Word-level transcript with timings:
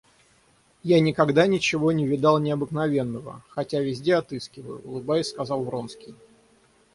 Я 0.81 0.99
никогда 0.99 1.45
ничего 1.45 1.91
не 1.91 2.07
видал 2.07 2.39
необыкновенного, 2.39 3.43
хотя 3.49 3.81
везде 3.81 4.15
отыскиваю,— 4.15 4.81
улыбаясь 4.87 5.29
сказал 5.29 5.63
Вронский. 5.63 6.15